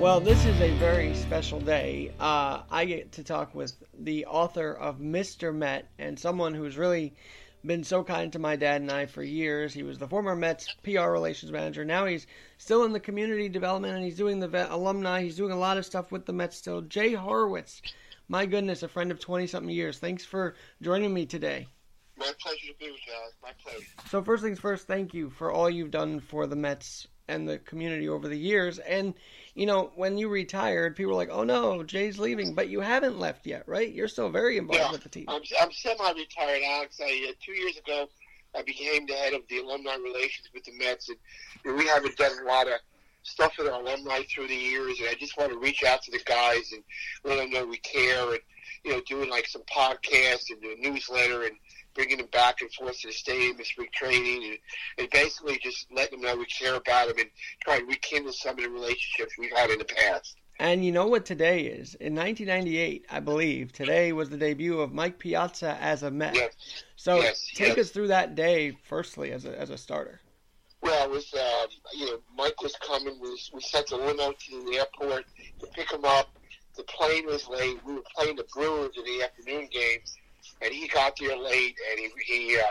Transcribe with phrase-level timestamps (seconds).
[0.00, 2.12] Well, this is a very special day.
[2.20, 5.52] Uh, I get to talk with the author of Mr.
[5.52, 7.14] Met and someone who's really
[7.66, 9.74] been so kind to my dad and I for years.
[9.74, 11.84] He was the former Mets PR relations manager.
[11.84, 15.20] Now he's still in the community development and he's doing the alumni.
[15.20, 16.80] He's doing a lot of stuff with the Mets still.
[16.82, 17.82] Jay Horwitz,
[18.28, 19.98] my goodness, a friend of 20 something years.
[19.98, 21.66] Thanks for joining me today.
[22.16, 23.36] My pleasure to be with you, Alex.
[23.42, 23.86] My pleasure.
[24.08, 27.58] So, first things first, thank you for all you've done for the Mets and the
[27.58, 28.78] community over the years.
[28.80, 29.14] And
[29.58, 33.18] you know, when you retired, people were like, "Oh no, Jay's leaving," but you haven't
[33.18, 33.92] left yet, right?
[33.92, 35.24] You're still very involved yeah, with the team.
[35.26, 37.00] I'm, I'm semi-retired, Alex.
[37.02, 38.08] I uh, two years ago,
[38.56, 42.30] I became the head of the alumni relations with the Mets, and, we haven't done
[42.40, 42.74] a lot of
[43.24, 45.00] stuff with our alumni through the years.
[45.00, 46.84] And I just want to reach out to the guys and
[47.24, 48.40] let them know we care, and
[48.84, 51.56] you know, doing like some podcasts and a newsletter and
[51.94, 54.58] bringing them back and forth to the stadium and spring training, and,
[54.98, 57.28] and basically just letting them know we care about them and
[57.62, 60.36] try to rekindle some of the relationships we've had in the past.
[60.60, 61.94] And you know what today is?
[61.94, 66.34] In 1998, I believe, today was the debut of Mike Piazza as a Met.
[66.34, 66.52] Yes.
[66.96, 67.86] So yes, take yes.
[67.86, 70.20] us through that day, firstly, as a, as a starter.
[70.82, 73.18] Well, it was, um, you know, Mike was coming.
[73.20, 75.26] We, we sent the limo to the airport
[75.60, 76.37] to pick him up.
[76.78, 77.78] The plane was late.
[77.84, 80.00] We were playing the Brewers in the afternoon game
[80.62, 82.62] and he got there late, and he he uh,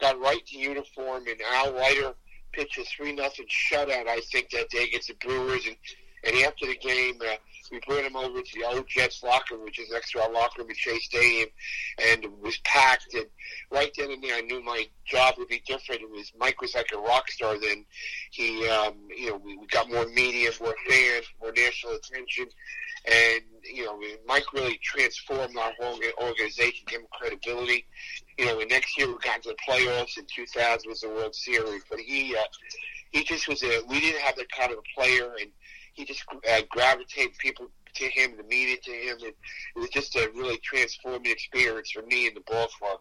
[0.00, 2.14] got right to uniform, and Al Leiter
[2.52, 4.06] pitched a three nothing shutout.
[4.08, 5.76] I think that day against the Brewers, and
[6.24, 7.18] and after the game.
[7.20, 7.36] Uh,
[7.70, 10.30] we brought him over to the old Jets locker, room, which is next to our
[10.30, 11.48] locker room at Shea Stadium,
[12.10, 13.14] and it was packed.
[13.14, 13.26] And
[13.70, 16.02] right then and there, I knew my job would be different.
[16.02, 17.84] It was Mike was like a rock star then.
[18.30, 22.46] He, um, you know, we, we got more media, more fans, more national attention,
[23.06, 27.86] and you know, Mike really transformed our whole organization, gave him credibility.
[28.38, 30.18] You know, and next year we got into the playoffs.
[30.18, 32.42] In 2000 was the World Series, but he uh,
[33.10, 33.82] he just was a.
[33.88, 35.50] We didn't have that kind of a player, and
[35.96, 40.14] he just uh, gravitated people to him, the media to him, and it was just
[40.16, 43.00] a really transformative experience for me and the ball club.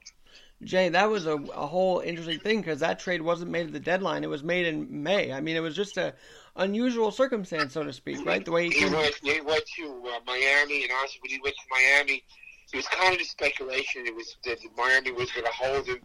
[0.64, 3.80] Jay, that was a, a whole interesting thing because that trade wasn't made at the
[3.80, 5.34] deadline; it was made in May.
[5.34, 6.14] I mean, it was just a
[6.56, 8.44] unusual circumstance, so to speak, right?
[8.44, 11.56] The way he, he went, he went to uh, Miami, and honestly, when he went
[11.56, 12.24] to Miami,
[12.72, 14.08] it was kind of a speculation.
[14.08, 16.00] It was that Miami was going to hold him,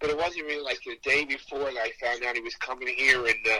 [0.00, 2.88] but it wasn't really like the day before that I found out he was coming
[2.88, 3.58] here, and uh,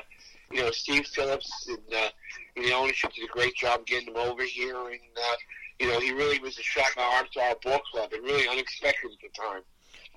[0.50, 2.08] you know, Steve Phillips and, uh,
[2.56, 5.36] and the ownership did a great job getting him over here, and uh,
[5.78, 8.24] you know, he really was a shot in the arm to our ball club, and
[8.24, 9.62] really unexpected at the time.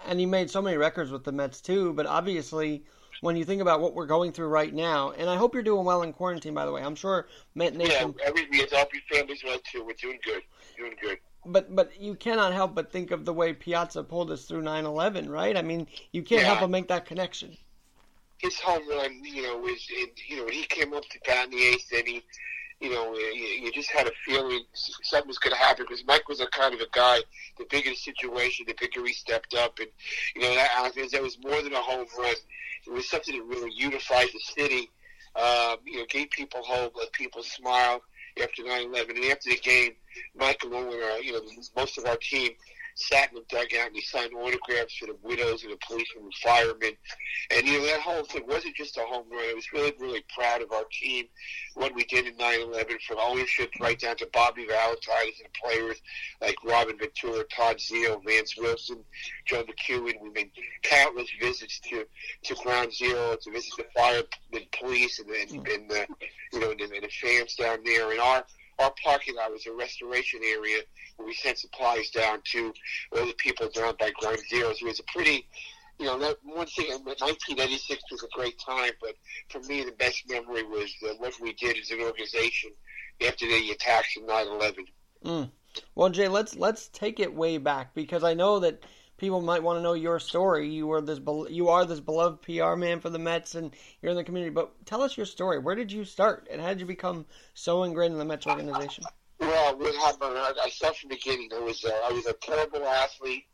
[0.08, 2.84] And he made so many records with the Mets too, but obviously
[3.22, 5.12] when you think about what we're going through right now.
[5.12, 6.82] And I hope you're doing well in quarantine, by the way.
[6.82, 8.16] I'm sure Met Nation.
[8.18, 9.86] Yeah, every I hope your family's well too.
[9.86, 10.42] We're doing good.
[10.78, 11.20] Doing good.
[11.46, 15.30] But but you cannot help but think of the way Piazza pulled us through 9/11,
[15.30, 15.56] right?
[15.56, 16.48] I mean, you can't Yeah.
[16.48, 17.58] help but make that connection.
[18.42, 21.46] His home run, you know, was in, you know when he came up to bat
[21.46, 22.22] in the eighth inning.
[22.80, 26.28] You know, you, you just had a feeling something was going to happen because Mike
[26.28, 27.20] was a kind of a guy.
[27.60, 29.88] The bigger the situation, the bigger he stepped up, and
[30.36, 32.36] you know that I that was more than a home run.
[32.88, 34.90] It was something that really unified the city.
[35.36, 38.02] Um, you know, gave people hope, let people smile
[38.42, 39.92] after 9/11, and after the game,
[40.36, 41.42] Mike along with our, you know,
[41.76, 42.52] most of our team
[43.02, 46.34] sat in the dugout and he signed autographs for the widows and the policemen and
[46.36, 46.94] firemen.
[47.56, 49.44] And, you know, that whole thing wasn't just a home run.
[49.50, 51.26] I was really, really proud of our team,
[51.76, 56.02] what we did in 9-11, from ownership right down to Bobby Valentine and players
[56.42, 59.04] like Robin Ventura, Todd Zeile, Vance Wilson,
[59.46, 60.22] Joe McEwing.
[60.22, 60.52] We made
[60.84, 62.06] countless visits to,
[62.44, 66.08] to Ground Zero to visit the fire the police and, and, and the,
[66.54, 68.12] you know, and the, and the fans down there.
[68.12, 68.46] And our
[68.80, 70.80] our parking lot was a restoration area
[71.18, 72.74] where we sent supplies down to
[73.18, 74.74] all the people down by Ground Zero.
[74.74, 75.48] So it was a pretty,
[76.00, 76.90] you know, that one thing.
[76.90, 79.16] 1986 was a great time, but
[79.50, 82.72] for me, the best memory was uh, what we did as an organization
[83.26, 84.76] after the attacks of 9/11.
[85.24, 85.52] Mm.
[85.96, 88.84] Well, Jay, let's let's take it way back because I know that
[89.22, 90.68] people might want to know your story.
[90.68, 94.18] You were this you are this beloved PR man for the Mets, and you're in
[94.18, 94.50] the community.
[94.52, 95.60] But tell us your story.
[95.60, 99.06] Where did you start, and how did you become so ingrained in the Mets organization?
[99.40, 100.38] Well, what happened?
[100.38, 101.50] I started from the beginning.
[101.56, 103.46] I was uh, I was a terrible athlete,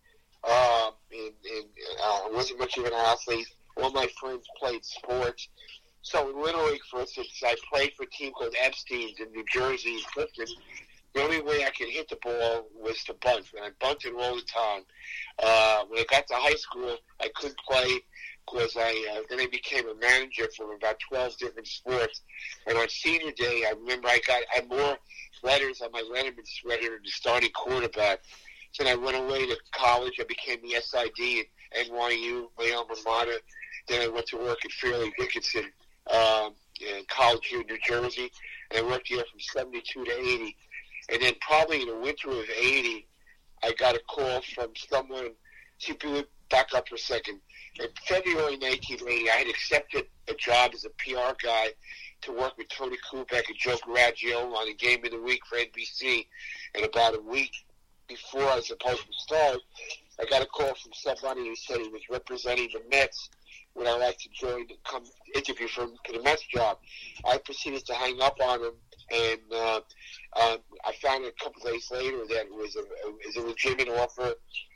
[0.45, 1.65] um, and, and
[2.01, 3.47] uh, I wasn't much of an athlete.
[3.75, 5.49] All my friends played sports.
[6.01, 10.47] So literally, for instance, I played for a team called Epstein's in New Jersey, Clifton.
[11.17, 14.35] The only way I could hit the ball was to bunt, and I bunted all
[14.35, 14.83] the time.
[15.41, 18.01] Uh, when I got to high school, I couldn't play
[18.45, 22.21] because I uh, then I became a manager for about twelve different sports.
[22.67, 24.95] And on senior day, I remember I got I had more
[25.41, 28.19] letters on my Letterman sweater than the starting quarterback.
[28.77, 30.19] Then I went away to college.
[30.19, 31.47] I became the SID
[31.79, 33.39] at NYU, my alma mater.
[33.87, 35.71] Then I went to work at Fairleigh Dickinson
[36.13, 38.31] um, in college here in New Jersey.
[38.69, 40.55] and I worked here from '72 to '80.
[41.09, 43.07] And then probably in the winter of '80,
[43.63, 45.31] I got a call from someone.
[45.79, 45.93] See,
[46.49, 47.39] back up for a second.
[47.79, 51.67] In February 1980, I had accepted a job as a PR guy
[52.21, 55.57] to work with Tony Kubek and Joe Garagiola on a game of the week for
[55.57, 56.25] NBC.
[56.75, 57.51] And about a week
[58.07, 59.57] before I was supposed to start,
[60.19, 63.29] I got a call from somebody who said he was representing the Mets.
[63.75, 65.03] Would I like to join and come
[65.35, 66.79] interview for, for the Mets job?
[67.23, 68.73] I proceeded to hang up on him,
[69.11, 69.75] and uh,
[70.41, 73.89] um, I found a couple days later that it was a, it was a legitimate
[73.89, 74.33] offer.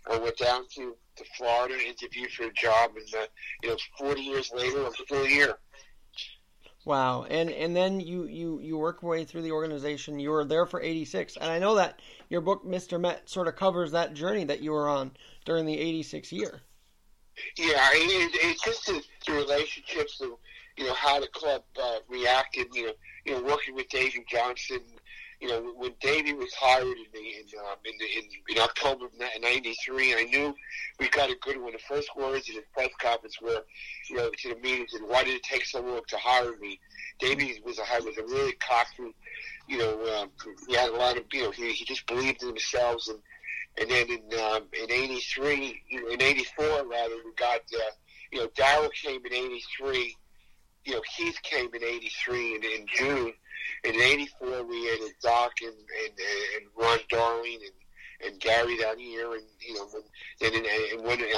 [0.10, 3.26] I went down to, to Florida, interviewed for a job, and uh,
[3.64, 5.58] you know, 40 years later, I'm still here.
[6.84, 10.20] Wow, and and then you you you work your way through the organization.
[10.20, 13.00] You were there for '86, and I know that your book, Mr.
[13.00, 15.12] Met, sort of covers that journey that you were on
[15.46, 16.62] during the '86 year.
[17.58, 20.32] Yeah, it, it's just the, the relationships, of,
[20.78, 22.68] you know how the club uh, reacted.
[22.74, 22.94] You know,
[23.26, 24.82] you know working with Davey Johnson,
[25.42, 29.06] you know, when Davey was hired in the in, um, in, the, in, in October
[29.06, 29.12] of
[29.42, 30.56] '93, I knew
[31.00, 31.74] we got a good one.
[31.74, 33.64] The first words in his press conference were,
[34.10, 36.80] you know, to the meetings, and why did it take so long to hire me?
[37.20, 39.16] Davey was a was a really cocky,
[39.68, 40.30] you know, um,
[40.68, 43.18] he had a lot of, you know, he, he just believed in themselves, and
[43.80, 47.92] and then in um, in '83, you know, in '84 rather, we got, uh,
[48.32, 50.16] you know, Darryl came in '83.
[50.84, 53.34] You know, Keith came in '83 in, in June
[53.84, 56.14] in '84 we had Doc and and,
[56.58, 60.04] and Ron Darling and, and Gary down here, and you know, when,
[60.42, 61.30] and in, and when, in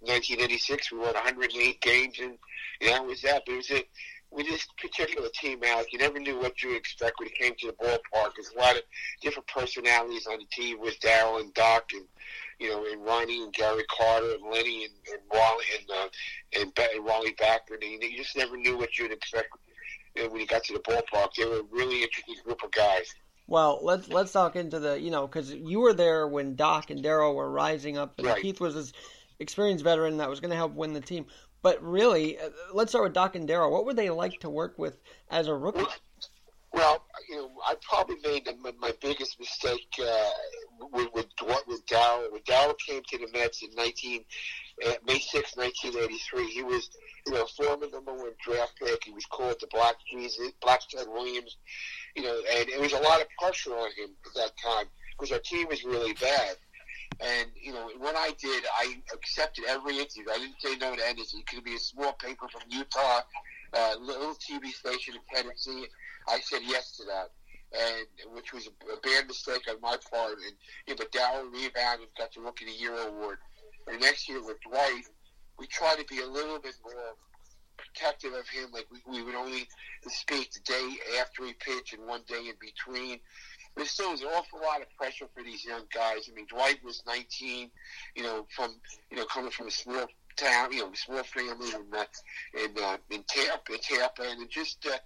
[0.00, 2.38] 1986 we won 108 games, and,
[2.80, 3.42] and that was that.
[3.46, 3.84] But it was a
[4.34, 7.54] with this particular team, Alex, you never knew what you would expect when it came
[7.60, 8.32] to the ballpark.
[8.36, 8.82] There's a lot of
[9.22, 12.04] different personalities on the team with Darryl and Doc and
[12.58, 16.08] you know, and Ronnie and Gary Carter and Lenny and, and Wally and uh,
[16.60, 17.82] and, and Wally Backman.
[17.82, 19.48] And you just never knew what you'd expect
[20.14, 21.34] when he got to the ballpark.
[21.36, 23.14] They were a really interesting group of guys.
[23.46, 27.04] Well, let's let's talk into the you know because you were there when Doc and
[27.04, 28.40] Darryl were rising up, and right.
[28.40, 28.92] Keith was this
[29.38, 31.26] experienced veteran that was going to help win the team.
[31.64, 33.70] But really, uh, let's start with Doc and Darryl.
[33.70, 35.00] What were they like to work with
[35.30, 35.86] as a rookie?
[36.74, 40.28] Well, you know, I probably made my, biggest mistake uh,
[40.92, 41.26] with with,
[41.66, 41.66] with.
[41.66, 44.24] When Darryl came to the Mets in 19
[44.84, 46.90] uh, May 6, 1983, he was
[47.26, 49.02] you know, former number one draft pick.
[49.02, 50.52] He was called the Black Jesus,
[51.06, 51.56] Williams,
[52.14, 54.84] you know, and it was a lot of pressure on him at that time
[55.16, 56.56] because our team was really bad.
[57.20, 60.24] And, you know, when I did, I accepted every interview.
[60.32, 61.40] I didn't say no to anything.
[61.40, 63.20] It could be a small paper from Utah,
[63.72, 65.86] uh, little TV station in Tennessee.
[66.28, 67.30] I said yes to that.
[67.72, 70.38] And which was a, a bad mistake on my part.
[70.38, 70.54] And
[70.86, 73.38] you know, but Darryl rebounded, got the Rookie of the Year award.
[73.88, 75.04] And next year with Dwight,
[75.58, 77.14] we try to be a little bit more
[77.76, 78.70] protective of him.
[78.72, 79.66] Like we, we would only
[80.06, 83.18] speak the day after he pitched and one day in between.
[83.76, 86.28] But still, an awful lot of pressure for these young guys.
[86.30, 87.70] I mean, Dwight was 19,
[88.14, 88.74] you know, from
[89.10, 90.06] you know coming from a small
[90.36, 92.04] town, you know, small family in uh,
[92.54, 94.96] in, uh, in Tampa, in Tampa, and it just uh,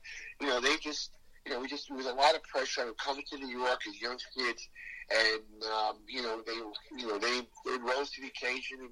[0.41, 1.13] you know they just
[1.47, 3.81] you know we just there was a lot of pressure on coming to New York
[3.89, 4.69] as young kids,
[5.11, 8.91] and um, you know they you know they they rose to the occasion and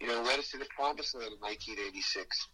[0.00, 2.48] you know, led us to the promised land in 1986.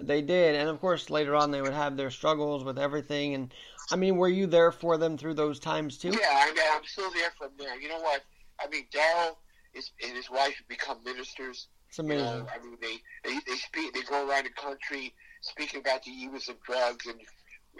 [0.00, 3.34] They did, and of course later on they would have their struggles with everything.
[3.34, 3.52] And
[3.92, 6.08] I mean, were you there for them through those times too?
[6.08, 7.78] Yeah, I mean, I'm still there from there.
[7.78, 8.22] You know what?
[8.58, 9.36] I mean, Darryl
[9.74, 11.68] and his wife have become ministers.
[11.88, 12.24] It's amazing.
[12.24, 16.02] You know, I mean, they, they they speak, they go around the country speaking about
[16.04, 17.20] the evils of drugs and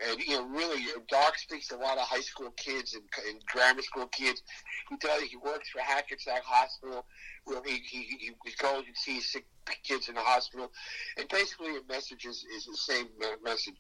[0.08, 3.44] and you know, really, Doc speaks to a lot of high school kids and, and
[3.46, 4.42] grammar school kids.
[4.88, 5.22] He does.
[5.22, 7.04] He works for Hackensack Hospital,
[7.44, 8.06] where he, he
[8.44, 9.44] he goes and sees sick
[9.84, 10.70] kids in the hospital,
[11.18, 13.08] and basically, the message is, is the same
[13.44, 13.74] message.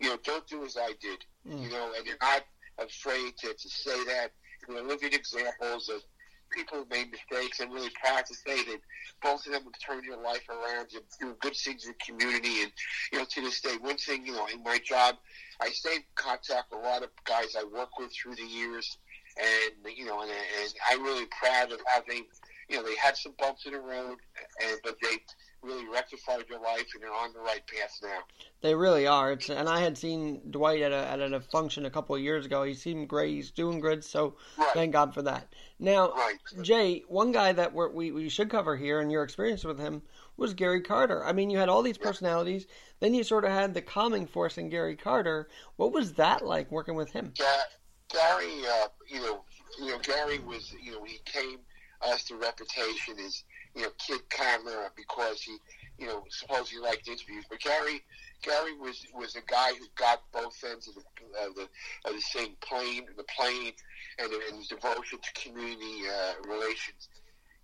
[0.00, 1.24] You know, don't do as I did.
[1.46, 1.64] Mm.
[1.64, 2.44] You know, and you're not
[2.78, 4.30] afraid to, to say that.
[4.68, 6.02] You know, living examples of
[6.50, 7.60] people who made mistakes.
[7.60, 8.80] I'm really proud to say that
[9.22, 12.62] both of them have turned your life around and doing good things in the community.
[12.62, 12.72] And,
[13.12, 15.16] you know, to this day, one thing, you know, in my job,
[15.60, 18.98] I stay in contact with a lot of guys I work with through the years.
[19.38, 22.22] And, you know, and, and I'm really proud of how they,
[22.68, 24.18] you know, they had some bumps in the road,
[24.62, 25.16] and but they
[25.62, 28.20] really rectified your life and you're on the right path now.
[28.60, 29.32] They really are.
[29.32, 32.46] It's, and I had seen Dwight at a, at a function a couple of years
[32.46, 32.62] ago.
[32.62, 33.34] He seemed great.
[33.34, 34.04] He's doing good.
[34.04, 34.68] So right.
[34.74, 35.52] thank God for that.
[35.78, 36.36] Now, right.
[36.62, 40.02] Jay, one guy that we we should cover here, and your experience with him
[40.36, 41.24] was Gary Carter.
[41.24, 42.66] I mean, you had all these personalities.
[43.00, 45.48] Then you sort of had the calming force in Gary Carter.
[45.76, 47.32] What was that like working with him?
[47.38, 47.62] Yeah,
[48.08, 49.44] Gary, uh, you know,
[49.78, 51.58] you know, Gary was, you know, he came
[52.02, 53.42] us the reputation as
[53.74, 55.58] you know, kid camera because he
[55.98, 57.44] you know, supposedly liked interviews.
[57.50, 58.02] But Gary,
[58.42, 62.20] Gary was was a guy who got both ends of the uh, the, of the
[62.20, 63.72] same plane, the plane,
[64.18, 67.08] and, and his devotion to community uh, relations.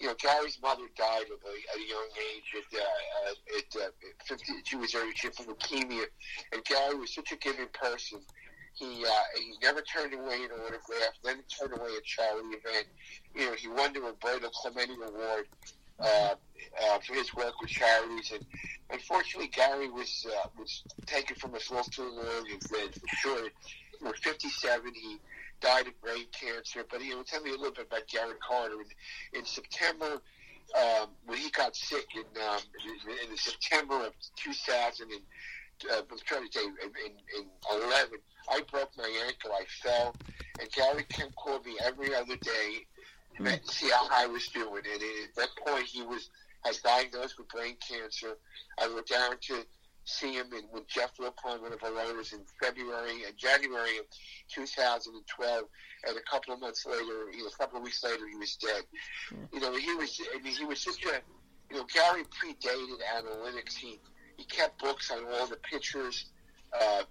[0.01, 2.65] You know, Gary's mother died at a, at a young age.
[2.75, 3.91] At, uh, at, uh,
[4.27, 6.07] 50, she was very from leukemia,
[6.53, 8.19] and Gary was such a giving person.
[8.75, 12.87] He uh, he never turned away an autograph, never turned away a charity event.
[13.37, 15.47] You know, he won the Roberto Clemente Award
[16.01, 16.35] uh,
[16.83, 18.33] uh, for his work with charities.
[18.33, 18.45] And
[18.91, 22.47] unfortunately, Gary was uh, was taken from us all too long.
[22.61, 23.49] For sure,
[23.99, 24.93] he was 57.
[24.95, 25.19] He
[25.61, 26.85] died of brain cancer.
[26.91, 28.75] But he will tell me a little bit about Gary Carter.
[28.75, 30.21] In, in September,
[30.79, 32.61] um, when he got sick in um,
[33.31, 35.21] in, September of 2000 and
[35.91, 36.73] uh, I'm trying to say in,
[37.05, 38.19] in, in 11,
[38.51, 39.51] I broke my ankle.
[39.53, 40.15] I fell,
[40.61, 42.87] and Gary Kemp called me every other day
[43.65, 44.83] see how I was doing.
[44.91, 46.31] And at that point, he was
[46.65, 48.37] had diagnosed with brain cancer.
[48.79, 49.65] I went down to
[50.05, 54.05] see him in, with Jeff Wilpon, one of our owners, in February and January of
[54.55, 55.65] 2012.
[56.07, 58.57] And a couple of months later, you know, a couple of weeks later, he was
[58.57, 58.83] dead.
[59.53, 60.21] You know, he was.
[60.35, 61.21] I mean, he was such a.
[61.71, 63.75] You know, Gary predated analytics.
[63.75, 63.99] He
[64.37, 66.27] he kept books on all the pitchers.
[66.73, 67.05] Uh,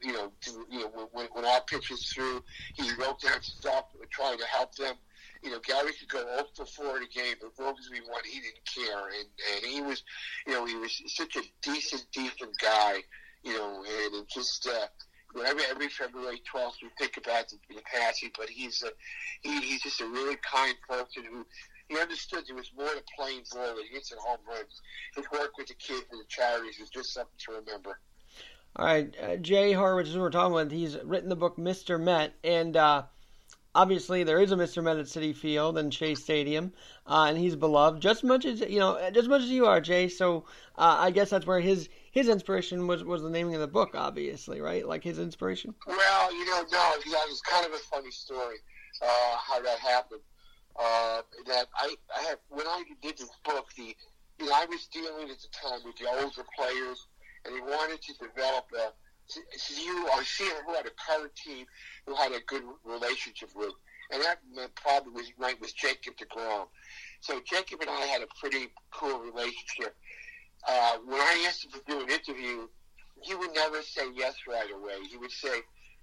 [0.00, 2.42] you know, to, you know, when, when our pitchers threw,
[2.74, 4.94] he wrote down stuff trying to help them
[5.42, 7.88] you know, Gary could go 0 for 4 in a game, but as long as
[7.90, 9.06] we won, he didn't care.
[9.08, 10.02] And, and he was,
[10.46, 13.02] you know, he was such a decent, decent guy,
[13.42, 14.86] you know, and it just, uh,
[15.34, 18.90] you know, every, every February 12th, we think about the, the passing, but he's a,
[19.42, 21.46] he, he's just a really kind person who,
[21.88, 24.80] he understood there was more to playing ball than hits and home runs.
[25.16, 27.98] His work with the kids and the charities was just something to remember.
[28.76, 32.00] All right, uh, Jay Horwitz, who we're talking with, he's written the book Mr.
[32.00, 33.02] Met, and uh,
[33.74, 34.82] obviously there is a Mr.
[34.82, 36.72] Met at Citi Field and Chase Stadium,
[37.06, 39.80] uh, and he's beloved just as much as you know, just much as you are,
[39.80, 40.08] Jay.
[40.08, 40.44] So
[40.76, 43.90] uh, I guess that's where his his inspiration was was the naming of the book,
[43.94, 44.86] obviously, right?
[44.86, 45.74] Like his inspiration.
[45.86, 48.56] Well, you know, no, that was kind of a funny story
[49.02, 50.20] uh, how that happened.
[50.76, 53.94] Uh, that I, I have when I did this book, the
[54.38, 57.06] you know I was dealing at the time with the older players,
[57.44, 58.92] and he wanted to develop a
[59.36, 61.66] you or see who had a current team
[62.06, 63.72] who had a good relationship with.
[64.12, 64.40] And that
[64.74, 66.66] probably was right was Jacob DeGrom.
[67.20, 69.94] So Jacob and I had a pretty cool relationship.
[70.66, 72.66] Uh, when I asked him to do an interview,
[73.22, 74.94] he would never say yes right away.
[75.08, 75.60] He would say,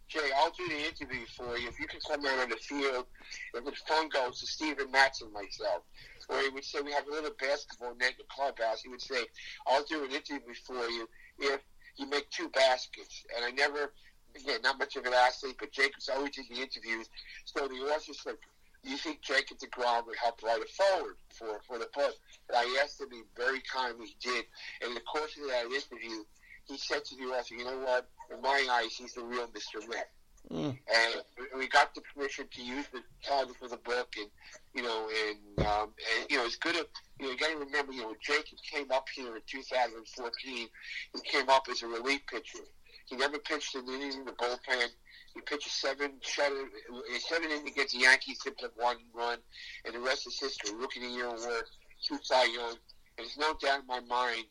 [0.07, 3.07] Jay, I'll do the interview for you if you can come out on the field.
[3.53, 5.83] If the phone goes to Steven Matz and myself.
[6.29, 8.81] Or he would say, we have a little basketball net in the clubhouse.
[8.81, 9.25] He would say,
[9.65, 11.61] I'll do an interview for you if
[11.97, 13.23] you make two baskets.
[13.35, 13.93] And I never,
[14.35, 17.07] again, not much of an athlete, but Jacob's always did the interviews.
[17.45, 18.35] So the author said,
[18.83, 22.13] you think Jacob DeGrom would help write a forward for, for the book?
[22.47, 24.45] And I asked him, he very kindly did.
[24.81, 26.23] And in the course of that interview,
[26.65, 28.07] he said to the author, you know what?
[28.31, 29.87] In my eyes, he's the real Mr.
[29.89, 30.09] Met.
[30.51, 30.77] Mm.
[30.93, 31.21] And
[31.57, 34.29] we got the permission to use the title for the book, and
[34.77, 36.75] you know, and um, and you know, it's good.
[36.75, 36.85] To,
[37.19, 40.69] you know, you got to remember, you know, Jacob came up here in 2014, he
[41.25, 42.63] came up as a relief pitcher.
[43.07, 44.87] He never pitched an inning in the bullpen.
[45.33, 46.65] He pitched seven shutter,
[47.19, 49.39] seven inning against the Yankees, picked up one run,
[49.85, 50.75] and the rest is history.
[50.75, 51.63] Rookie of the year award,
[52.07, 52.75] two Cy Young,
[53.17, 54.45] and there's no doubt in my mind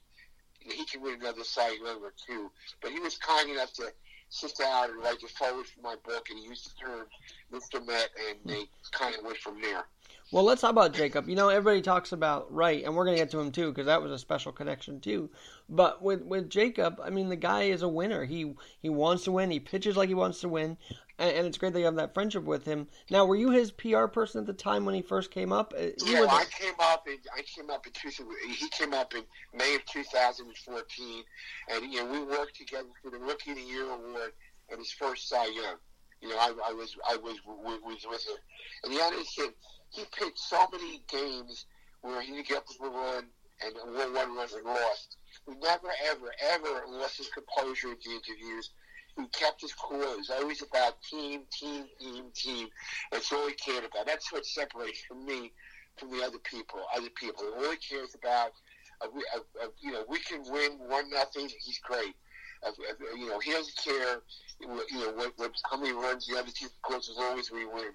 [0.66, 2.50] that he can win another Cy Young or two.
[2.82, 3.92] But he was kind enough to
[4.28, 7.06] sit down and write the forward for my book, and he used the term
[7.52, 7.84] Mr.
[7.86, 9.84] Met, and they kind of went from there.
[10.32, 11.28] Well, let's talk about Jacob.
[11.28, 13.86] You know, everybody talks about Wright, and we're going to get to him too because
[13.86, 15.30] that was a special connection too.
[15.68, 18.24] But with with Jacob, I mean, the guy is a winner.
[18.24, 19.52] He he wants to win.
[19.52, 20.78] He pitches like he wants to win,
[21.16, 22.88] and, and it's great that you have that friendship with him.
[23.08, 25.72] Now, were you his PR person at the time when he first came up?
[25.78, 27.06] Uh, yeah, well, I came up.
[27.06, 28.10] In, I came up in two,
[28.48, 29.22] He came up in
[29.54, 31.24] May of 2014,
[31.68, 34.32] and you know we worked together for the Rookie of the Year award
[34.70, 35.76] and his first Cy Young.
[36.20, 38.36] You know, I, I was I was was with him,
[38.82, 39.52] and the other thing
[39.96, 41.64] he pitched so many games
[42.02, 43.24] where he didn't get up with a run
[43.64, 45.16] and one run and lost.
[45.46, 48.70] He never, ever, ever lost his composure in the interviews.
[49.16, 50.02] He kept his cool.
[50.02, 52.68] It was always about team, team, team, team.
[53.10, 54.06] That's all he cared about.
[54.06, 55.52] That's what separates from me
[55.96, 56.80] from the other people.
[56.94, 57.44] Other people.
[57.56, 58.52] All he cares about,
[59.00, 61.48] uh, uh, uh, you know, we can win one nothing.
[61.60, 62.14] He's great.
[62.62, 64.20] Uh, uh, you know, he doesn't care.
[64.60, 67.64] You know, what, what, how many runs the other team scores as long as we
[67.64, 67.92] win.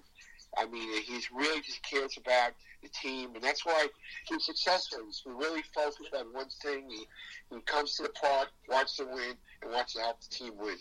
[0.56, 3.88] I mean, he's really just cares about the team, and that's why
[4.28, 4.98] he's successful.
[5.06, 6.90] He's really focused on one thing.
[6.90, 7.06] He,
[7.54, 10.76] he comes to the park, wants to win, and wants to help the team win.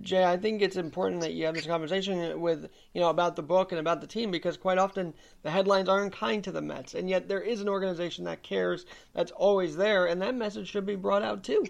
[0.00, 3.42] Jay, I think it's important that you have this conversation with you know about the
[3.42, 6.94] book and about the team because quite often the headlines aren't kind to the Mets,
[6.94, 10.86] and yet there is an organization that cares that's always there, and that message should
[10.86, 11.64] be brought out too.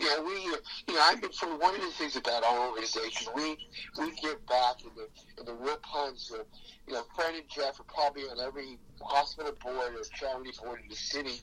[0.00, 3.28] Yeah, we, you know, I've been from one of the things about our organization.
[3.36, 3.58] We
[3.98, 5.08] we give back in the
[5.40, 6.32] in the real puns.
[6.32, 6.46] Of,
[6.88, 10.88] you know, Fred and Jeff are probably on every hospital board or charity board in
[10.88, 11.42] the city,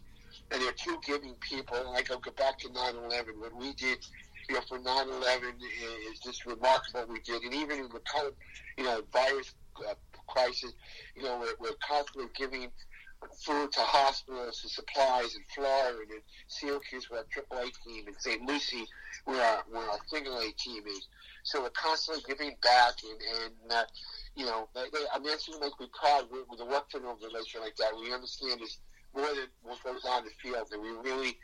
[0.51, 1.77] and they're two giving people.
[1.93, 3.39] Like I'll go back to 9/11.
[3.39, 3.99] What we did
[4.49, 5.61] you know, for 9/11
[6.11, 7.05] is just remarkable.
[7.13, 8.35] We did, and even in the current,
[8.77, 9.53] you know, virus
[9.87, 9.93] uh,
[10.27, 10.73] crisis,
[11.15, 12.71] you know, we're, we're constantly giving
[13.45, 18.41] food to hospitals and supplies in Florida and in Syracuse our AAA team and St.
[18.43, 18.85] Lucie
[19.25, 21.07] where our, where our single A team is.
[21.43, 23.83] So we're constantly giving back and, and uh,
[24.35, 26.65] you know, they, they, I mean, that's what makes me proud with, with a
[26.97, 27.91] an organization like that.
[27.99, 28.79] We understand is
[29.15, 31.37] more than what goes on the field and we really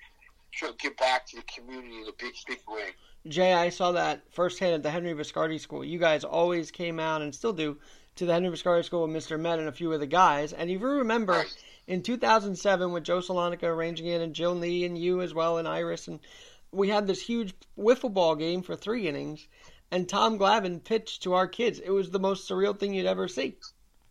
[0.52, 2.90] should give back to the community in a big, big way.
[3.28, 5.84] Jay, I saw that firsthand at the Henry Viscardi School.
[5.84, 7.78] You guys always came out and still do
[8.16, 9.40] to the Henry Viscardi School with Mr.
[9.40, 10.54] Met and a few of the guys.
[10.54, 11.46] And if you remember,
[11.88, 15.68] in 2007, with Joe Salonica arranging it and Jill Lee and you as well and
[15.68, 16.20] Iris, and
[16.72, 19.48] we had this huge wiffle ball game for three innings,
[19.92, 21.80] and Tom Glavine pitched to our kids.
[21.80, 23.58] It was the most surreal thing you'd ever see.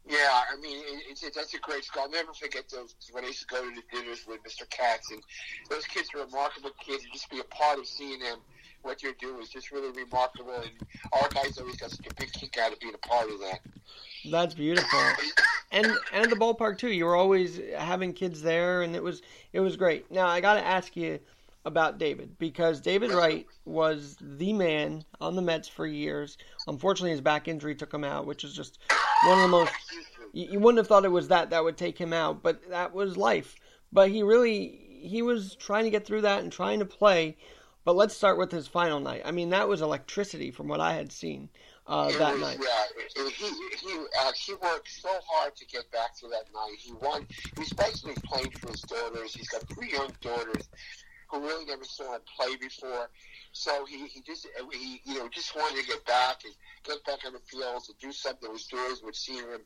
[0.09, 0.17] Yeah,
[0.53, 2.03] I mean, it's, it's, that's a great school.
[2.03, 4.69] I'll never forget those when I used to go to the dinners with Mr.
[4.69, 5.23] Katz, and
[5.71, 7.05] those kids are remarkable kids.
[7.05, 8.39] And just be a part of seeing them,
[8.83, 10.55] what you're doing is just really remarkable.
[10.55, 10.71] And
[11.13, 13.61] our guys always got such a big kick out of being a part of that.
[14.31, 15.01] That's beautiful,
[15.73, 16.91] and and the ballpark too.
[16.91, 19.23] You were always having kids there, and it was
[19.53, 20.11] it was great.
[20.11, 21.19] Now I got to ask you
[21.65, 26.39] about David because David Wright was the man on the Mets for years.
[26.67, 28.79] Unfortunately, his back injury took him out, which is just
[29.25, 29.73] one of the most.
[30.33, 33.17] You, wouldn't have thought it was that that would take him out, but that was
[33.17, 33.57] life.
[33.93, 37.37] But he really he was trying to get through that and trying to play.
[37.85, 39.23] But let's start with his final night.
[39.25, 41.49] I mean, that was electricity from what I had seen
[41.87, 42.59] uh, that was, night.
[42.61, 46.77] Yeah, he he uh, he worked so hard to get back to that night.
[46.79, 47.27] He won.
[47.57, 49.35] He's basically playing for his daughters.
[49.35, 50.69] He's got three young daughters
[51.31, 53.11] who really never saw him play before.
[53.53, 57.27] So he, he just he you know just wanted to get back and get back
[57.27, 59.61] on the field and do something with doors would see him,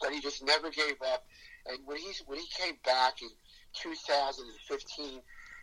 [0.00, 1.24] but he just never gave up.
[1.66, 3.28] And when he when he came back in
[3.74, 5.20] 2015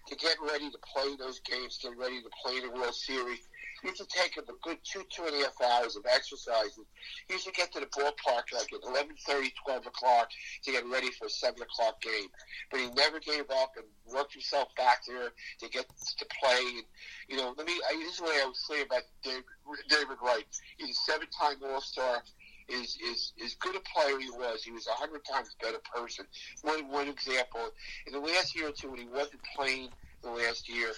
[0.10, 3.48] to get ready to play those games, get ready to play the World Series,
[3.84, 6.84] used to take a good two, two and a half hours of exercising.
[7.30, 10.30] Used to get to the ballpark like at 11.30, 12 o'clock
[10.64, 12.28] to get ready for a 7 o'clock game.
[12.72, 16.60] But he never gave up and worked himself back there to get to play.
[16.60, 16.86] And,
[17.30, 19.44] you know, let me, I, this is what I was saying about David,
[19.90, 20.46] David Wright.
[20.78, 22.24] He's a seven-time All-Star
[22.70, 24.64] is is is good a player he was.
[24.64, 26.26] He was a hundred times better person.
[26.62, 27.72] One one example
[28.08, 29.90] in the last year or two when he wasn't playing
[30.22, 30.92] the last year,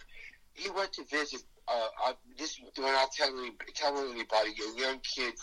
[0.53, 4.51] he went to visit uh, I, this we're not telling telling anybody.
[4.51, 5.34] A young kid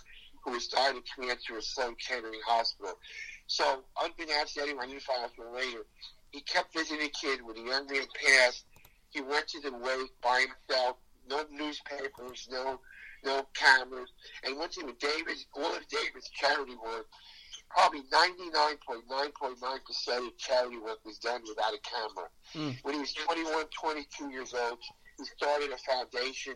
[0.44, 2.94] who was dying of cancer at Sloan Kettering Hospital.
[3.46, 5.84] So unbeknownst to anyone, didn't find out later.
[6.30, 7.40] He kept visiting the kid.
[7.42, 8.64] When the young man passed,
[9.10, 10.96] he went to the wake by himself.
[11.28, 12.80] No newspapers, no
[13.24, 14.10] no cameras,
[14.44, 15.36] and went to David.
[15.54, 17.06] All of David's charity work
[17.70, 22.30] probably 99.9.9% of charity work was done without a camera.
[22.54, 22.78] Mm.
[22.82, 24.78] When he was 21, 22 years old,
[25.18, 26.54] he started a foundation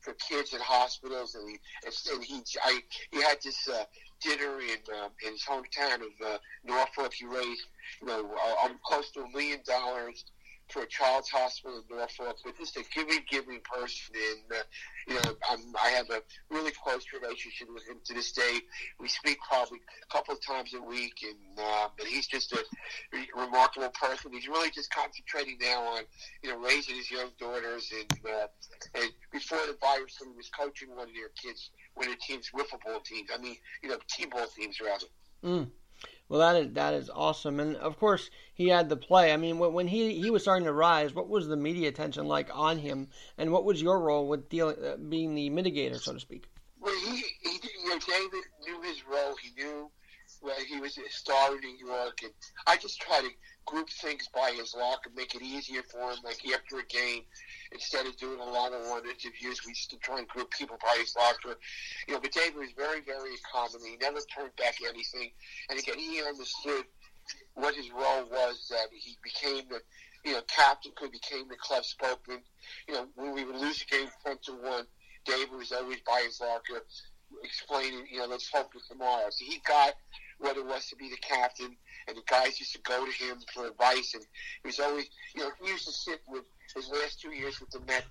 [0.00, 1.94] for kids in hospitals, and he and
[2.24, 3.84] he I, he had this uh,
[4.20, 7.14] dinner in uh, in his hometown of uh, Norfolk.
[7.14, 7.62] He raised
[8.00, 8.28] you know
[8.64, 10.24] uh, close to a million dollars
[10.68, 14.14] for a child's hospital in Norfolk, but just a giving, giving person.
[14.14, 14.62] And, uh,
[15.08, 18.60] you know, I'm, I have a really close relationship with him to this day.
[18.98, 22.64] We speak probably a couple of times a week, and, uh, but he's just a
[23.36, 24.32] remarkable person.
[24.32, 26.02] He's really just concentrating now on,
[26.42, 27.92] you know, raising his young daughters.
[27.92, 28.46] And, uh,
[28.94, 32.50] and before the virus, he was coaching one of their kids, one of the team's
[32.54, 33.28] wiffle ball teams.
[33.34, 35.06] I mean, you know, t-ball teams, rather.
[35.44, 35.70] Mm.
[36.28, 39.32] Well, that is that is awesome, and of course he had the play.
[39.32, 42.48] I mean, when he he was starting to rise, what was the media attention like
[42.54, 46.20] on him, and what was your role with dealing uh, being the mitigator, so to
[46.20, 46.48] speak?
[46.80, 49.36] Well, he, he you know, David knew his role.
[49.36, 49.90] He knew
[50.40, 52.32] where he was a star in New York, and
[52.66, 53.30] I just try to
[53.64, 56.18] group things by his lock and make it easier for him.
[56.24, 57.22] Like after a game,
[57.70, 60.76] instead of doing a lot of one interviews, we used to try and group people
[60.82, 61.56] by his locker.
[62.08, 63.92] You know, but David was very, very accommodating.
[63.92, 65.30] He never turned back anything,
[65.70, 66.84] and again, he understood
[67.54, 68.66] what his role was.
[68.70, 69.80] That he became the
[70.24, 72.42] you know captain, could became the club spokesman.
[72.88, 74.86] You know, when we would lose a game ten to one,
[75.24, 76.82] David was always by his locker
[77.42, 79.26] explaining, you know, let's focus tomorrow.
[79.30, 79.94] So he got
[80.38, 81.76] what it was to be the captain,
[82.08, 84.14] and the guys used to go to him for advice.
[84.14, 84.24] And
[84.62, 87.70] he was always, you know, he used to sit with his last two years with
[87.70, 88.06] the Mets.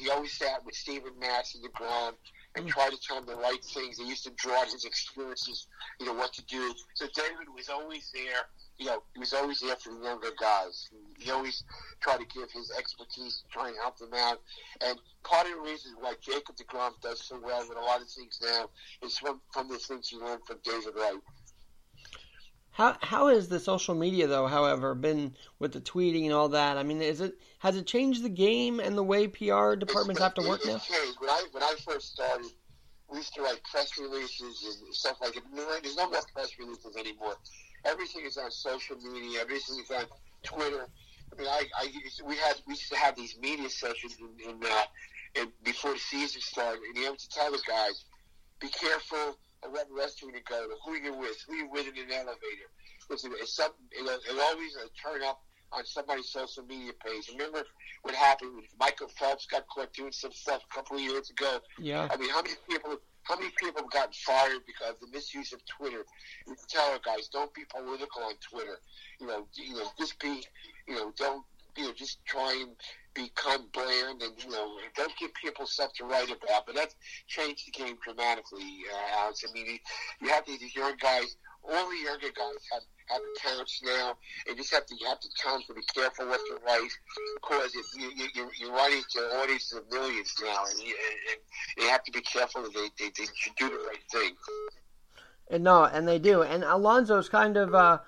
[0.00, 2.14] he always sat with Steven Matz and DeGrom
[2.56, 3.98] and tried to tell him the right things.
[3.98, 5.66] He used to draw his experiences,
[6.00, 6.74] you know, what to do.
[6.94, 8.42] So David was always there.
[8.82, 10.88] You know, he was always there for the younger guys.
[10.90, 11.62] He, he always
[12.00, 14.40] tried to give his expertise, try and help them out.
[14.84, 18.08] And part of the reason why Jacob DeGrom does so well with a lot of
[18.08, 18.70] things now
[19.06, 21.20] is from, from the things he learned from David Wright.
[22.72, 26.76] How how has the social media though, however, been with the tweeting and all that?
[26.76, 30.20] I mean, is it has it changed the game and the way PR departments it's,
[30.20, 30.78] have to work it, now?
[30.78, 31.20] Changed.
[31.20, 32.46] When I when I first started,
[33.10, 35.42] we used to write press releases and stuff like it.
[35.54, 37.36] There's no more press releases anymore.
[37.84, 39.40] Everything is on social media.
[39.40, 40.04] Everything is on
[40.42, 40.86] Twitter.
[41.32, 41.86] I mean, I, I
[42.26, 45.98] we had we used to have these media sessions in, in, uh, in before the
[45.98, 48.04] season started, and you have to tell the guys,
[48.60, 51.96] be careful of what restaurant you go to, who you're with, who you're with in
[51.96, 52.68] an elevator.
[53.08, 53.86] Listen, it's something.
[53.98, 55.40] It'll, it'll always uh, turn up
[55.72, 57.30] on somebody's social media page.
[57.32, 57.62] Remember
[58.02, 61.60] what happened when Michael Phelps got caught doing some stuff a couple of years ago?
[61.78, 62.08] Yeah.
[62.10, 62.98] I mean, how many people?
[63.24, 66.04] How many people have gotten fired because of the misuse of Twitter?
[66.46, 68.78] You tell our guys, don't be political on Twitter.
[69.20, 70.42] You know, you know, just be,
[70.88, 71.44] you know, don't,
[71.76, 72.76] you know, just try and
[73.14, 76.66] become bland and you know, don't give people stuff to write about.
[76.66, 79.44] But that's changed the game dramatically, uh, Alex.
[79.48, 79.78] I mean,
[80.20, 81.36] you, have these young guys.
[81.64, 82.82] All the younger guys have
[83.12, 84.16] have accounts now,
[84.48, 86.90] and just have to you have to them to be careful what you write
[87.34, 90.94] because if you, you you're, you're writing to audiences of millions now, and you,
[91.30, 94.34] and, you have to be careful that they, they, they should do the right thing.
[95.50, 96.42] And no, and they do.
[96.42, 97.74] And Alonso's kind of.
[97.74, 97.98] Uh,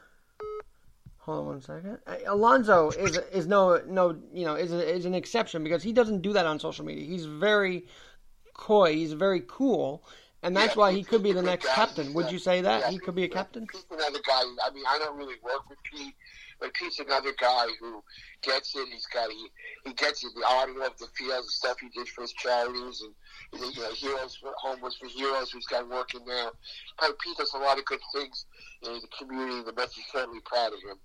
[1.18, 1.98] hold on one second.
[2.26, 6.22] Alonso is is no no you know is a, is an exception because he doesn't
[6.22, 7.04] do that on social media.
[7.04, 7.86] He's very
[8.54, 8.94] coy.
[8.94, 10.04] He's very cool.
[10.44, 11.74] And that's Yeah, why he could be the next guy.
[11.74, 12.14] captain.
[12.14, 13.66] Would you say that Yeah, he could be a captain?
[13.66, 14.42] Pete's another guy.
[14.64, 16.14] I mean, I don't really work with Pete,
[16.60, 18.04] but Pete's another guy who
[18.42, 18.88] gets it.
[18.92, 19.48] He's got he,
[19.86, 20.32] he gets it.
[20.36, 23.92] The honor of the field the stuff he did for his charities and you know
[23.94, 26.52] heroes for homeless for heroes who's got working now.
[27.00, 28.46] But Pete does a lot of good things
[28.82, 29.62] in the community.
[29.64, 30.98] The Mets are certainly proud of him.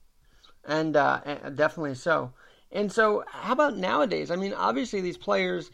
[0.65, 2.34] and uh, and definitely so.
[2.71, 4.30] And so, how about nowadays?
[4.32, 5.71] I mean, obviously these players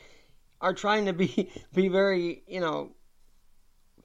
[0.62, 2.95] are trying to be be very you know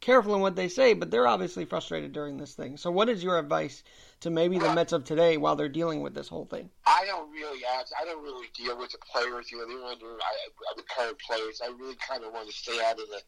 [0.01, 2.77] careful in what they say, but they're obviously frustrated during this thing.
[2.77, 3.83] So, what is your advice
[4.21, 6.71] to maybe the Mets of today while they're dealing with this whole thing?
[6.87, 7.93] I don't really ask.
[8.01, 9.51] I don't really deal with the players.
[9.53, 11.61] You know, they're under I, the current players.
[11.63, 13.21] I really kind of want to stay out of the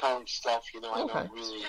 [0.00, 0.64] current stuff.
[0.72, 1.12] You know, I Okay.
[1.12, 1.62] don't really.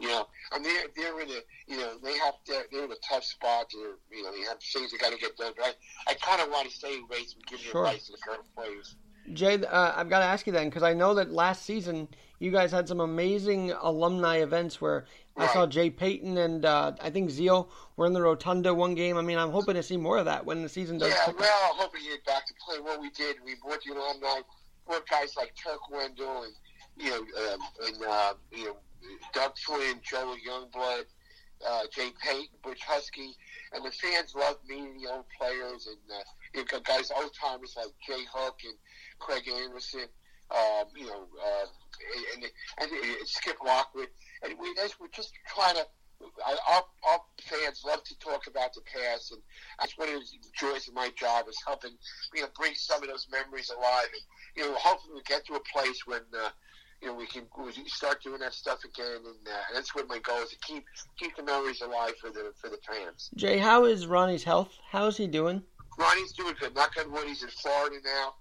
[0.00, 3.02] You know, and they're they're in a you know they have to, they're in a
[3.10, 3.66] tough spot.
[3.74, 5.52] They're you know they have things they got to get done.
[5.56, 7.84] But I, I kind of want to stay away from giving Sure.
[7.84, 8.94] advice to the current players.
[9.32, 12.08] Jay, uh, I've got to ask you then because I know that last season
[12.38, 17.10] you guys had some amazing alumni events where I saw Jay Payton and uh, I
[17.10, 19.16] think Zeile were in the Rotunda one game.
[19.16, 21.10] I mean, I'm hoping to see more of that when the season does.
[21.10, 22.80] Yeah, well, I'm hoping to get back to play.
[22.80, 24.40] What we did, we brought the alumni,
[24.86, 26.52] brought guys like Turk Wendell and
[26.96, 28.76] you know, um, and uh, you know,
[29.32, 31.04] Doug Flynn, Joel Youngblood,
[31.66, 33.30] uh, Jay Payton, Butch Huskey,
[33.72, 36.22] and the fans loved meeting the old players and uh,
[36.54, 38.74] you know, guys, old timers like Jay Hook and
[39.18, 40.06] Craig Anderson.
[40.50, 41.66] Um, you know, uh,
[42.34, 42.44] and,
[42.80, 44.08] and, and Skip Lockwood,
[44.42, 45.86] and we we're just trying to.
[46.44, 49.40] Our, our fans love to talk about the past, and
[49.78, 51.92] that's one of the joys of my job is helping
[52.34, 54.08] you know bring some of those memories alive.
[54.12, 54.22] And
[54.56, 56.48] you know, hopefully we get to a place when uh,
[57.00, 60.18] you know we can we start doing that stuff again, and uh, that's what my
[60.18, 60.84] goal is to keep
[61.18, 63.30] keep the memories alive for the for the fans.
[63.36, 64.76] Jay, how is Ronnie's health?
[64.90, 65.62] How's he doing?
[65.98, 66.74] Ronnie's doing good.
[66.74, 68.34] Knock on wood, he's in Florida now.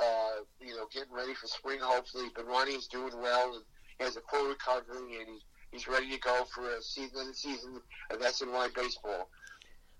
[0.00, 2.26] Uh, you know, getting ready for spring hopefully.
[2.34, 3.62] But Ronnie's doing well and
[3.98, 7.80] he has a full recovery, and he's he's ready to go for a season season
[8.10, 9.28] of SNY baseball.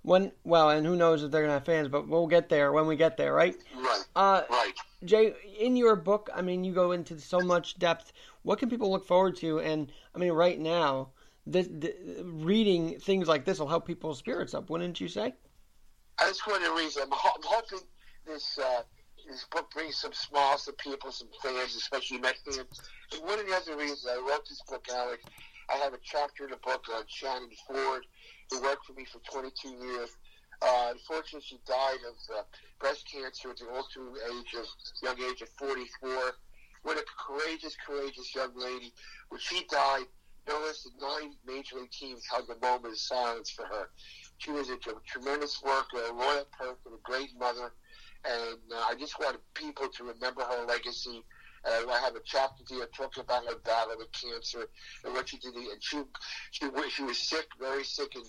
[0.03, 2.87] When well, and who knows if they're gonna have fans, but we'll get there when
[2.87, 3.57] we get there, right?
[3.77, 4.75] Right, Uh, right.
[5.05, 8.13] Jay, in your book, I mean, you go into so much depth.
[8.43, 9.61] What can people look forward to?
[9.61, 11.09] And I mean, right now,
[11.47, 15.35] this, the, reading things like this will help people's spirits up, wouldn't you say?
[16.19, 17.05] That's one of the reasons.
[17.05, 17.81] I'm, ho- I'm hoping
[18.27, 18.83] this uh,
[19.27, 22.81] this book brings some smiles to people, some fans, especially Met fans.
[23.13, 25.23] And one of the other reasons I wrote this book, Alex,
[25.69, 28.05] I have a chapter in the book on Shannon Forde,
[28.51, 30.11] who worked for me for 22 years.
[30.63, 32.43] Uh, unfortunately, she died of uh,
[32.79, 34.67] breast cancer at the old age of
[35.03, 36.11] young age of 44.
[36.83, 38.93] What a courageous, courageous young lady.
[39.31, 40.05] When she died,
[40.47, 43.89] no less than nine major league teams held a moment of silence for her.
[44.39, 47.73] She was a tremendous worker, a loyal person, a great mother,
[48.25, 51.25] and uh, I just wanted people to remember her legacy.
[51.67, 54.67] And I have a chapter here talking about her battle with cancer
[55.03, 55.55] and what she did.
[55.55, 56.03] And she,
[56.51, 58.25] she, she was sick, very sick, and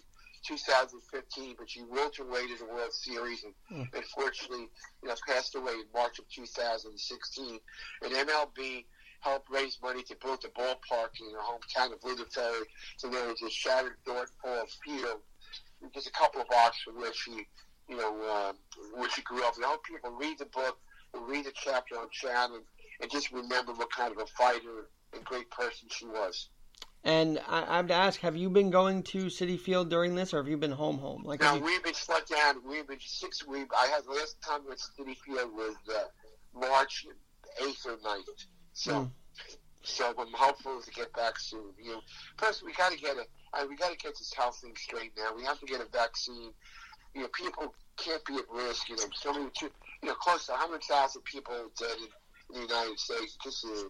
[0.47, 3.95] 2015, but she willed her way to the World Series and mm.
[3.95, 4.69] unfortunately,
[5.01, 7.59] you know, passed away in March of 2016.
[8.03, 8.85] And MLB
[9.21, 12.63] helped raise money to build a ballpark in her hometown of Lindisfarne.
[12.97, 15.21] So there was a shattered North Falls Field,
[15.93, 17.47] just a couple of blocks from where she,
[17.87, 18.53] you know, uh,
[18.93, 19.55] where she grew up.
[19.55, 20.77] And I hope people read the book,
[21.27, 22.61] read the chapter on Shannon,
[23.01, 26.49] and just remember what kind of a fighter and great person she was.
[27.03, 30.33] And I, I have to ask, have you been going to Citi Field during this,
[30.33, 31.23] or have you been home home?
[31.23, 31.61] Like, no, you...
[31.61, 32.55] we've been shut down.
[32.67, 33.75] We've been six weeks.
[33.77, 37.05] I had the last time at Citi Field was uh, March
[37.61, 38.45] eighth or 9th.
[38.73, 39.11] So, mm.
[39.83, 41.73] so I'm hopeful to get back soon.
[41.81, 42.01] You know,
[42.37, 43.25] first we got to get a,
[43.57, 45.35] uh, we got to get this health thing straight now.
[45.35, 46.51] We have to get a vaccine.
[47.15, 48.89] You know, people can't be at risk.
[48.89, 52.99] You know, so many, you know, close to 100,000 people dead in, in the United
[52.99, 53.37] States.
[53.43, 53.85] This is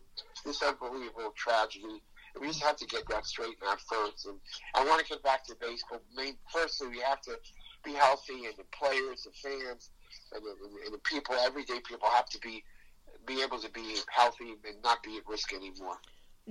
[0.46, 2.02] this unbelievable tragedy
[2.40, 4.26] we just have to get that straightened out first.
[4.26, 4.38] And
[4.76, 6.02] I want to get back to baseball.
[6.16, 7.38] Main, firstly, we have to
[7.84, 9.90] be healthy, and the players, the fans,
[10.34, 12.64] and the, and the people, everyday people, have to be
[13.26, 15.98] be able to be healthy and not be at risk anymore.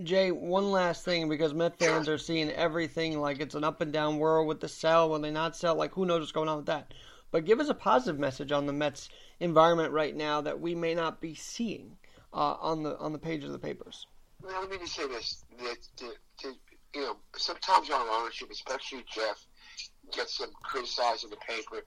[0.03, 3.93] Jay, one last thing because Met fans are seeing everything like it's an up and
[3.93, 5.77] down world with the sell when they not sell.
[5.77, 6.93] Like who knows what's going on with that?
[7.31, 10.95] But give us a positive message on the Mets environment right now that we may
[10.95, 11.97] not be seeing
[12.33, 14.07] uh, on the on the pages of the papers.
[14.43, 16.55] Well, let me just say this: that, that, that
[16.95, 19.47] you know, sometimes our ownership, especially Jeff,
[20.13, 21.85] gets some criticized in the paper,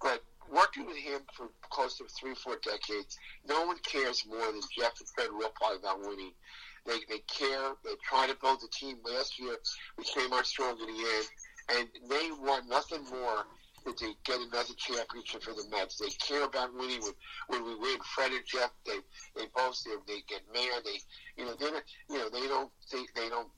[0.00, 3.18] but working with him for close to three, four decades,
[3.48, 6.32] no one cares more than Jeff and Fred Wilpon about winning.
[6.88, 7.76] They, they care.
[7.84, 8.96] They try to build the team.
[9.04, 9.56] Last year,
[9.98, 11.26] we came out strong in the end,
[11.76, 13.44] and they want nothing more
[13.84, 15.98] that they get another championship for the Mets.
[15.98, 17.00] They care about winning.
[17.00, 17.12] When,
[17.48, 19.04] when we win, Fred and Jeff, they
[19.36, 20.80] they both they, they get mad.
[20.84, 20.96] They
[21.36, 21.76] you know they
[22.08, 23.48] you know they don't they, they don't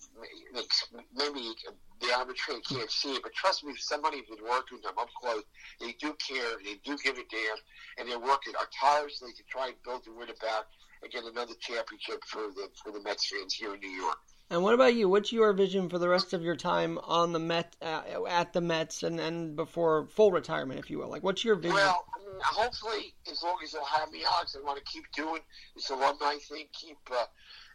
[1.14, 1.54] maybe
[2.00, 5.44] the arbitrator can't see it, but trust me, somebody who's working them up close,
[5.80, 6.58] they do care.
[6.64, 7.58] They do give a damn,
[7.98, 10.66] and they're working tirelessly to try and build the win back
[11.08, 14.18] get another championship for the for the Mets fans here in New York.
[14.50, 15.08] And what about you?
[15.08, 18.60] What's your vision for the rest of your time on the Met uh, at the
[18.60, 21.08] Mets and, and before full retirement, if you will?
[21.08, 21.76] Like, what's your vision?
[21.76, 22.04] Well,
[22.42, 25.40] hopefully, as long as they'll have me out, I want to keep doing
[25.76, 27.26] this alumni thing, keep uh,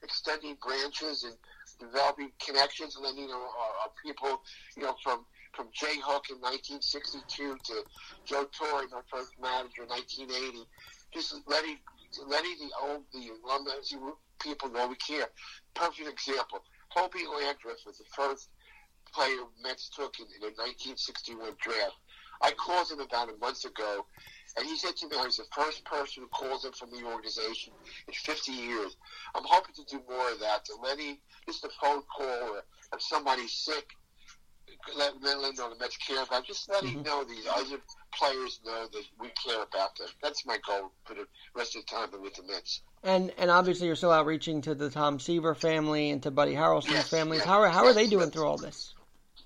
[0.03, 1.33] extending branches and
[1.79, 4.41] developing connections, and then you know, uh people,
[4.75, 7.83] you know, from from Jay Hook in 1962 to
[8.25, 10.67] Joe Torre, my first manager in 1980,
[11.13, 11.77] just letting
[12.27, 13.73] letting the old the alumni
[14.39, 15.27] people know we care.
[15.73, 16.59] Perfect example.
[16.95, 18.49] Hobie Landreth was the first
[19.13, 21.95] player Mets took in, in the 1961 draft.
[22.41, 24.05] I called him about a month ago,
[24.57, 27.03] and he said to me oh, he's the first person who calls him from the
[27.05, 27.73] organization
[28.07, 28.95] in 50 years.
[29.33, 33.01] I'm hoping to do more of that, to him, just a phone call, or if
[33.01, 33.87] somebody's sick,
[34.95, 36.45] let, him know the Mets care about.
[36.45, 36.97] Just let mm-hmm.
[36.97, 37.77] him know these other
[38.13, 40.07] players know that we care about them.
[40.21, 42.81] That's my goal for the rest of the time with the Mets.
[43.03, 46.91] And and obviously you're still outreaching to the Tom Seaver family and to Buddy Harrelson's
[46.91, 47.39] yes, families.
[47.39, 48.93] Yes, how are how yes, are they doing through all this?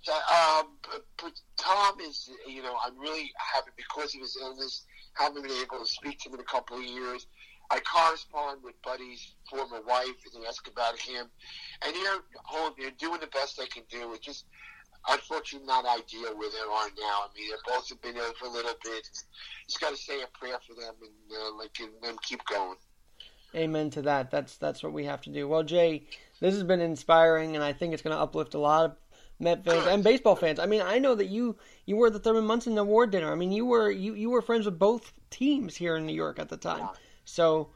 [0.08, 4.86] Um, but, but Tom is, you know, I'm really happy because of his illness.
[5.14, 7.28] Haven't been able to speak to him in a couple of years.
[7.72, 11.28] I correspond with Buddy's former wife and ask about him,
[11.86, 12.74] and they're home.
[12.78, 14.14] They're doing the best they can do.
[14.14, 14.46] It just
[15.08, 17.24] unfortunately not ideal where they are now.
[17.24, 19.08] I mean, they both have been ill for a little bit.
[19.66, 22.78] Just got to say a prayer for them and uh, like and, and keep going.
[23.56, 24.30] Amen to that.
[24.30, 25.48] That's that's what we have to do.
[25.48, 26.04] Well, Jay,
[26.40, 28.98] this has been inspiring, and I think it's going to uplift a lot of
[29.42, 30.60] Met fans and baseball fans.
[30.60, 33.32] I mean, I know that you you were at the Thurman Munson Award dinner.
[33.32, 36.40] I mean, you were you, you were friends with both teams here in New York
[36.40, 36.90] at the time.
[37.24, 37.70] So,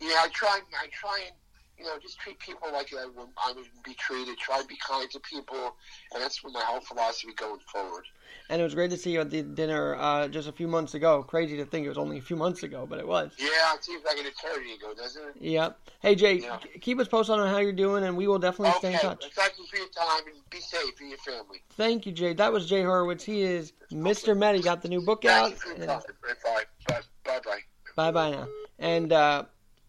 [0.00, 1.36] yeah, I try I try and
[1.78, 4.36] you know, just treat people like I would, I would be treated.
[4.38, 5.76] Try to be kind to people,
[6.12, 8.04] and that's my whole philosophy going forward.
[8.50, 10.94] And it was great to see you at the dinner uh, just a few months
[10.94, 11.22] ago.
[11.22, 13.32] Crazy to think it was only a few months ago, but it was.
[13.38, 15.42] Yeah, it seems like an eternity ago, doesn't it?
[15.42, 15.78] Yep.
[16.00, 16.58] Hey Jay, yeah.
[16.80, 18.78] keep us posted on how you're doing, and we will definitely okay.
[18.78, 19.24] stay in touch.
[19.34, 21.62] Thank you for your time, and be safe for your family.
[21.70, 22.32] Thank you, Jay.
[22.34, 23.22] That was Jay Horwitz.
[23.22, 24.36] He is Mr.
[24.36, 24.56] Met.
[24.56, 25.50] He got the new book Thank out.
[25.50, 25.86] You for and...
[25.86, 26.00] Bye
[26.44, 27.00] bye.
[27.24, 27.60] Bye bye.
[27.96, 28.48] Bye bye now.
[28.78, 29.44] And uh,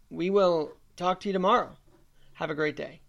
[0.10, 1.72] we will talk to you tomorrow.
[2.40, 3.02] Have a great day.